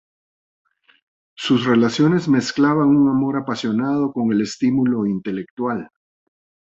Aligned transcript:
Sus 1.37 1.63
relaciones 1.63 2.27
mezclaban 2.27 2.87
un 2.87 3.07
amor 3.07 3.37
apasionado 3.37 4.11
con 4.13 4.31
el 4.33 4.41
estímulo 4.41 5.05
intelectual. 5.05 5.89